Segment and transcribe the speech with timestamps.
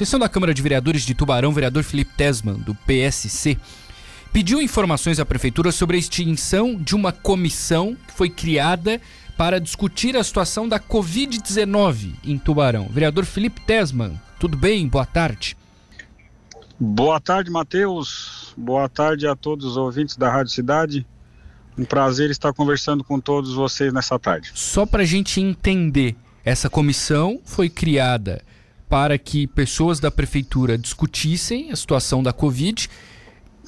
[0.00, 3.58] Sessão da Câmara de Vereadores de Tubarão, vereador Felipe Tesman, do PSC,
[4.32, 8.98] pediu informações à Prefeitura sobre a extinção de uma comissão que foi criada
[9.36, 12.88] para discutir a situação da Covid-19 em Tubarão.
[12.88, 14.88] Vereador Felipe Tesman, tudo bem?
[14.88, 15.54] Boa tarde.
[16.78, 18.54] Boa tarde, Matheus.
[18.56, 21.06] Boa tarde a todos os ouvintes da Rádio Cidade.
[21.76, 24.50] Um prazer estar conversando com todos vocês nessa tarde.
[24.54, 28.40] Só para a gente entender, essa comissão foi criada
[28.90, 32.90] para que pessoas da prefeitura discutissem a situação da Covid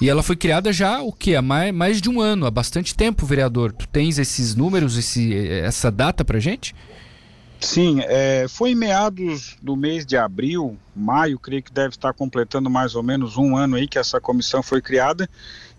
[0.01, 2.93] e ela foi criada já o que há mais, mais de um ano, há bastante
[2.93, 3.71] tempo, vereador.
[3.71, 6.75] Tu tens esses números, esse, essa data para gente?
[7.61, 12.69] Sim, é, foi em meados do mês de abril, maio, creio que deve estar completando
[12.69, 15.31] mais ou menos um ano aí que essa comissão foi criada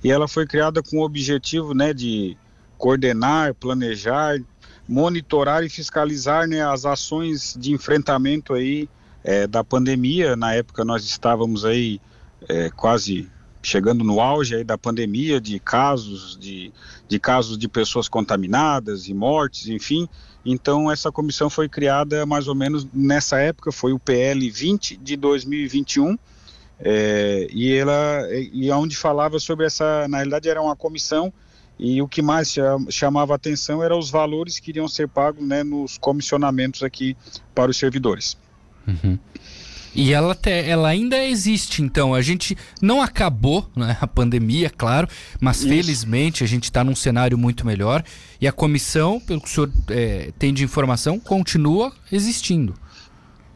[0.02, 2.38] e ela foi criada com o objetivo, né, de
[2.77, 4.39] coordenar, planejar,
[4.88, 8.88] monitorar e fiscalizar, né, as ações de enfrentamento aí
[9.23, 10.35] é, da pandemia.
[10.35, 11.99] Na época nós estávamos aí
[12.47, 13.29] é, quase
[13.61, 16.71] chegando no auge aí da pandemia de casos de,
[17.07, 20.07] de casos de pessoas contaminadas e mortes, enfim.
[20.45, 25.15] Então essa comissão foi criada mais ou menos nessa época, foi o PL 20 de
[25.15, 26.17] 2021.
[26.80, 31.31] É, e ela e onde falava sobre essa, na realidade era uma comissão
[31.80, 32.55] e o que mais
[32.89, 37.15] chamava atenção eram os valores que iriam ser pagos né, nos comissionamentos aqui
[37.55, 38.37] para os servidores.
[38.88, 39.17] Uhum.
[39.95, 42.16] E ela, te, ela ainda existe, então.
[42.16, 45.08] A gente não acabou né, a pandemia, claro,
[45.39, 45.67] mas Isso.
[45.67, 48.04] felizmente a gente está num cenário muito melhor.
[48.42, 52.73] E a comissão, pelo que o senhor é, tem de informação, continua existindo.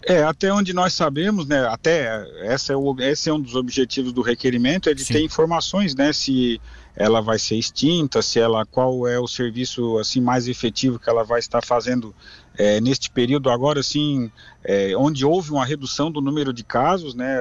[0.05, 4.13] É, até onde nós sabemos, né, até essa é o, esse é um dos objetivos
[4.13, 5.15] do requerimento, é de Sim.
[5.15, 6.61] ter informações, né, se
[6.97, 11.23] ela vai ser extinta, se ela, qual é o serviço, assim, mais efetivo que ela
[11.23, 12.13] vai estar fazendo
[12.57, 14.31] é, neste período agora, assim,
[14.63, 17.39] é, onde houve uma redução do número de casos, né,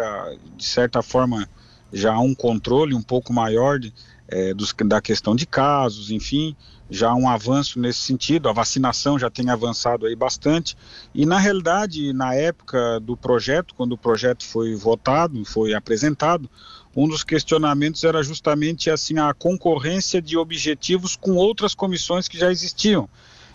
[0.56, 1.48] de certa forma
[1.90, 3.94] já há um controle um pouco maior de,
[4.28, 6.54] é, dos, da questão de casos, enfim,
[6.90, 10.76] já um avanço nesse sentido, a vacinação já tem avançado aí bastante,
[11.14, 16.50] e na realidade, na época do projeto, quando o projeto foi votado, foi apresentado,
[16.96, 22.50] um dos questionamentos era justamente assim a concorrência de objetivos com outras comissões que já
[22.50, 23.06] existiam.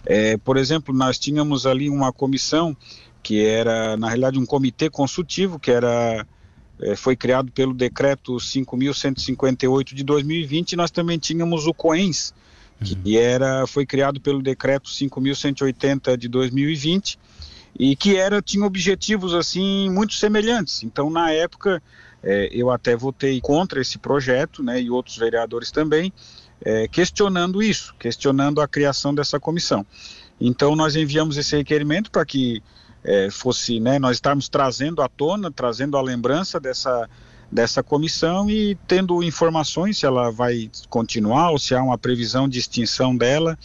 [0.05, 2.77] É, por exemplo, nós tínhamos ali uma comissão
[3.23, 6.25] que era, na realidade, um comitê consultivo, que era
[6.81, 12.33] é, foi criado pelo decreto 5.158 de 2020, e nós também tínhamos o COENS,
[12.83, 13.21] que uhum.
[13.21, 17.19] era, foi criado pelo decreto 5.180 de 2020
[17.77, 20.83] e que era tinha objetivos assim muito semelhantes.
[20.83, 21.81] Então, na época,
[22.23, 26.13] é, eu até votei contra esse projeto, né, e outros vereadores também,
[26.63, 29.85] é, questionando isso, questionando a criação dessa comissão.
[30.39, 32.61] Então, nós enviamos esse requerimento para que
[33.03, 37.09] é, fosse, né, nós estarmos trazendo à tona, trazendo a lembrança dessa
[37.51, 42.57] dessa comissão e tendo informações se ela vai continuar ou se há uma previsão de
[42.57, 43.59] extinção dela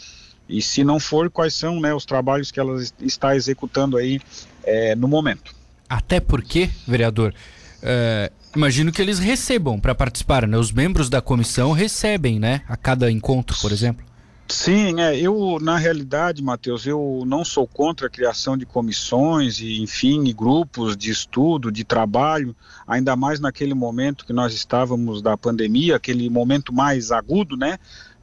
[0.48, 4.20] e se não for, quais são né, os trabalhos que ela está executando aí
[4.64, 5.54] é, no momento.
[5.88, 7.34] Até porque, vereador,
[7.82, 10.56] é, imagino que eles recebam para participar, né?
[10.56, 12.62] Os membros da comissão recebem, né?
[12.68, 14.04] A cada encontro, por exemplo.
[14.48, 19.82] Sim, é, eu na realidade, Matheus, eu não sou contra a criação de comissões e
[19.82, 22.54] enfim, e grupos de estudo, de trabalho,
[22.86, 27.76] ainda mais naquele momento que nós estávamos da pandemia, aquele momento mais agudo, né?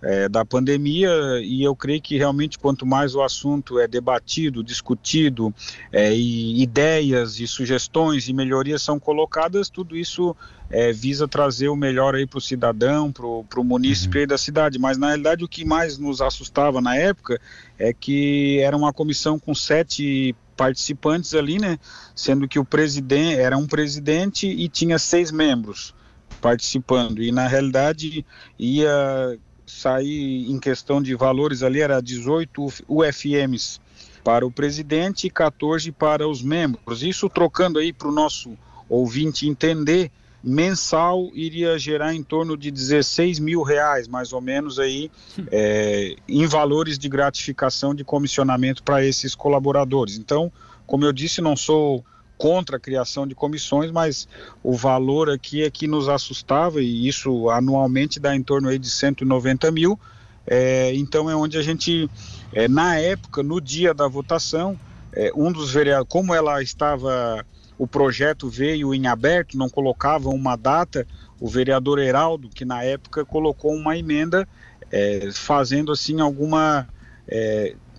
[0.04, 1.10] É, da pandemia
[1.42, 5.54] e eu creio que realmente quanto mais o assunto é debatido, discutido
[5.92, 10.36] é, e ideias e sugestões e melhorias são colocadas, tudo isso
[10.70, 14.28] é, visa trazer o melhor aí para o cidadão, para o munícipe uhum.
[14.28, 14.78] da cidade.
[14.78, 17.40] Mas na realidade o que mais nos assustava na época
[17.80, 21.80] é que era uma comissão com sete participantes ali, né?
[22.16, 25.96] Sendo que o presidente era um presidente e tinha seis membros
[26.42, 28.26] participando e na realidade
[28.60, 33.80] ia sair em questão de valores ali era 18 UFMs
[34.24, 37.04] para o presidente e 14 para os membros.
[37.04, 38.58] Isso trocando aí para o nosso
[38.88, 40.12] ouvinte entender,
[40.44, 45.10] mensal iria gerar em torno de 16 mil reais, mais ou menos aí,
[45.52, 50.18] é, em valores de gratificação de comissionamento para esses colaboradores.
[50.18, 50.52] Então,
[50.86, 52.04] como eu disse, não sou
[52.44, 54.28] contra a criação de comissões, mas
[54.62, 58.90] o valor aqui é que nos assustava, e isso anualmente dá em torno aí de
[58.90, 59.98] 190 mil.
[60.46, 62.10] É, então é onde a gente,
[62.52, 64.78] é, na época, no dia da votação,
[65.14, 67.46] é, um dos vereadores, como ela estava,
[67.78, 71.08] o projeto veio em aberto, não colocava uma data,
[71.40, 74.46] o vereador Heraldo, que na época colocou uma emenda
[74.92, 76.90] é, fazendo assim alguma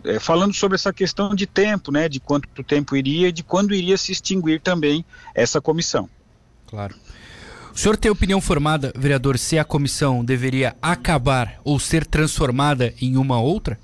[0.05, 3.75] é, falando sobre essa questão de tempo, né, de quanto tempo iria e de quando
[3.75, 5.05] iria se extinguir também
[5.35, 6.09] essa comissão.
[6.67, 6.95] Claro.
[7.75, 13.17] O senhor tem opinião formada, vereador, se a comissão deveria acabar ou ser transformada em
[13.17, 13.79] uma outra?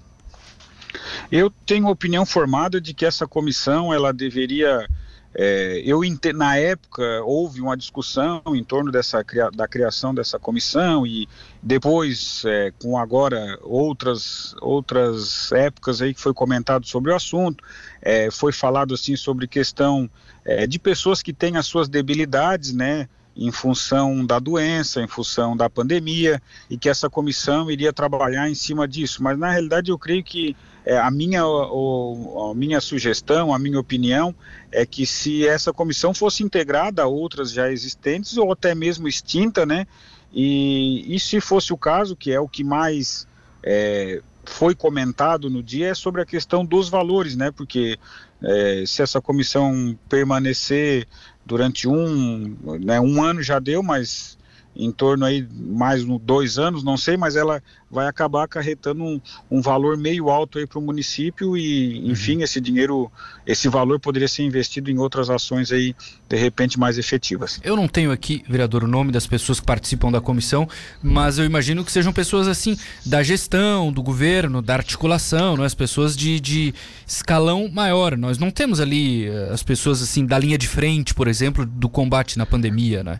[1.30, 4.88] Eu tenho opinião formada de que essa comissão ela deveria
[5.34, 6.00] é, eu
[6.34, 9.24] na época houve uma discussão em torno dessa
[9.54, 11.28] da criação dessa comissão e
[11.62, 17.62] depois é, com agora outras outras épocas aí que foi comentado sobre o assunto
[18.02, 20.10] é, foi falado assim sobre questão
[20.44, 25.56] é, de pessoas que têm as suas debilidades né em função da doença, em função
[25.56, 29.22] da pandemia, e que essa comissão iria trabalhar em cima disso.
[29.22, 33.78] Mas na realidade eu creio que é, a, minha, o, a minha sugestão, a minha
[33.78, 34.34] opinião
[34.72, 39.64] é que se essa comissão fosse integrada a outras já existentes ou até mesmo extinta,
[39.64, 39.86] né?
[40.32, 43.26] E, e se fosse o caso, que é o que mais
[43.62, 47.50] é, foi comentado no dia, é sobre a questão dos valores, né?
[47.50, 47.98] Porque
[48.42, 51.06] é, se essa comissão permanecer
[51.44, 54.38] durante um, né, um ano já deu, mas
[54.74, 59.20] em torno aí mais um, dois anos, não sei, mas ela vai acabar acarretando um,
[59.50, 62.42] um valor meio alto aí para o município e, enfim, uhum.
[62.42, 63.10] esse dinheiro,
[63.44, 65.94] esse valor poderia ser investido em outras ações aí,
[66.28, 67.60] de repente, mais efetivas.
[67.64, 70.68] Eu não tenho aqui, vereador, o nome das pessoas que participam da comissão,
[71.02, 75.66] mas eu imagino que sejam pessoas assim, da gestão, do governo, da articulação, não é?
[75.66, 76.74] as pessoas de, de
[77.06, 78.16] escalão maior.
[78.16, 81.88] Nós não temos ali eh, as pessoas assim da linha de frente, por exemplo, do
[81.88, 83.18] combate na pandemia, né?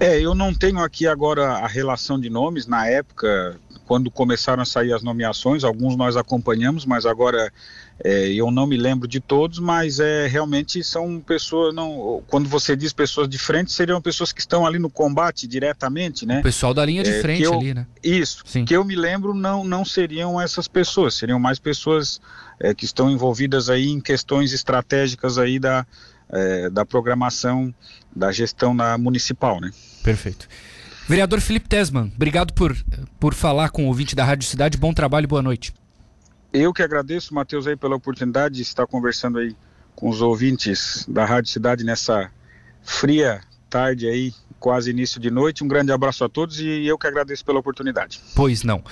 [0.00, 2.66] É, eu não tenho aqui agora a relação de nomes.
[2.66, 7.52] Na época, quando começaram a sair as nomeações, alguns nós acompanhamos, mas agora
[8.02, 12.74] é, eu não me lembro de todos, mas é realmente são pessoas, não, quando você
[12.74, 16.38] diz pessoas de frente, seriam pessoas que estão ali no combate diretamente, né?
[16.38, 17.86] O pessoal da linha de é, frente eu, ali, né?
[18.02, 18.64] Isso, Sim.
[18.64, 22.20] que eu me lembro não, não seriam essas pessoas, seriam mais pessoas
[22.58, 25.86] é, que estão envolvidas aí em questões estratégicas aí da,
[26.32, 27.74] é, da programação
[28.14, 29.70] da gestão na municipal, né?
[30.02, 30.48] Perfeito.
[31.08, 32.76] Vereador Felipe Tesman, obrigado por,
[33.18, 34.78] por falar com o ouvinte da Rádio Cidade.
[34.78, 35.74] Bom trabalho e boa noite.
[36.52, 39.56] Eu que agradeço, Matheus, aí pela oportunidade de estar conversando aí
[39.94, 42.30] com os ouvintes da Rádio Cidade nessa
[42.82, 45.62] fria tarde aí, quase início de noite.
[45.62, 48.20] Um grande abraço a todos e eu que agradeço pela oportunidade.
[48.34, 48.82] Pois não.